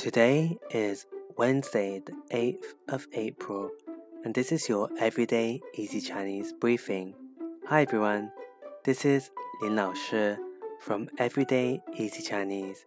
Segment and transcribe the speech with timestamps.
[0.00, 1.04] Today is
[1.36, 3.70] Wednesday, the 8th of April,
[4.24, 7.14] and this is your Everyday Easy Chinese briefing.
[7.66, 8.32] Hi everyone,
[8.82, 10.36] this is Lin Lao Shi
[10.80, 12.86] from Everyday Easy Chinese,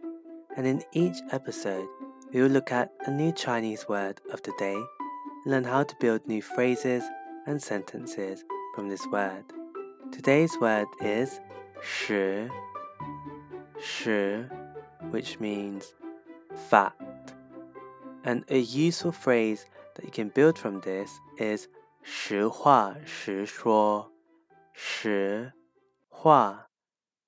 [0.57, 1.87] and in each episode,
[2.33, 4.83] we will look at a new Chinese word of the day,
[5.45, 7.03] learn how to build new phrases
[7.45, 8.43] and sentences
[8.73, 9.43] from this word.
[10.11, 11.39] Today's word is
[11.79, 12.49] 实,
[13.79, 14.49] 实
[15.11, 15.93] which means
[16.68, 16.94] fat.
[18.24, 21.68] And a useful phrase that you can build from this is
[22.02, 24.10] 实话实说,
[24.72, 25.52] 实
[26.08, 26.68] 话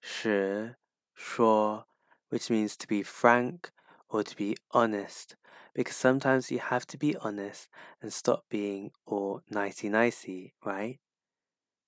[0.00, 0.76] 实
[1.14, 1.86] 说,
[2.30, 3.70] which means to be frank
[4.08, 5.36] or to be honest.
[5.74, 7.68] Because sometimes you have to be honest
[8.02, 10.98] and stop being all nicey nicey, right?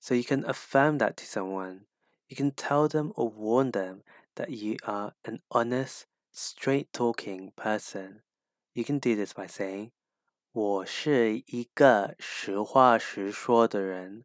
[0.01, 1.87] So you can affirm that to someone.
[2.29, 4.02] You can tell them or warn them
[4.37, 6.06] that you are an honest,
[6.37, 8.23] straight talking person.
[8.74, 9.91] You can do this by saying,
[10.52, 14.25] 我是一个实话实说的人。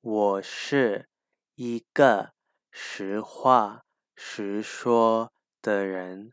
[0.00, 1.08] 我是
[1.54, 2.32] 一个
[2.70, 6.32] 实话实说的人。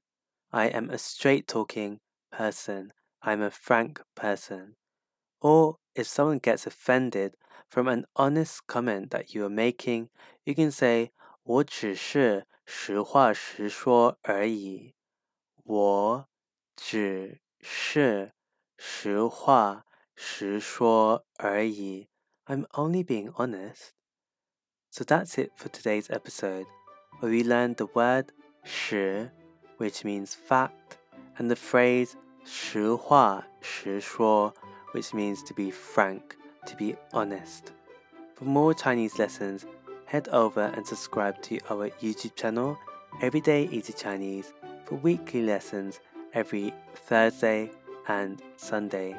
[0.49, 2.91] I am a straight talking person.
[3.21, 4.75] I'm a frank person.
[5.39, 7.33] Or if someone gets offended
[7.69, 10.09] from an honest comment that you are making,
[10.43, 11.11] you can say,
[11.43, 14.95] 我只是实话实说而已。
[15.69, 16.27] 我
[16.75, 18.33] 只是
[18.77, 22.07] 实话实说而已。
[22.45, 23.91] I'm only being honest.
[24.91, 26.67] So that's it for today's episode,
[27.19, 28.27] where we learned the word
[28.63, 29.31] 实,
[29.77, 30.97] which means fact,
[31.37, 32.13] and the phrase
[32.45, 34.53] 实话实说,
[34.93, 37.73] which means to be frank, to be honest.
[38.35, 39.65] For more Chinese lessons,
[40.05, 42.77] head over and subscribe to our YouTube channel,
[43.21, 44.53] Everyday Easy Chinese
[44.90, 46.00] for weekly lessons
[46.34, 47.70] every Thursday
[48.08, 49.16] and Sunday.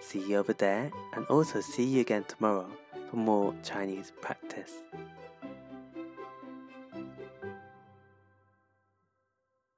[0.00, 2.70] See you over there and also see you again tomorrow
[3.10, 4.72] for more Chinese practice.